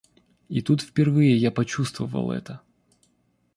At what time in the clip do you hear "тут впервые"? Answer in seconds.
0.63-1.37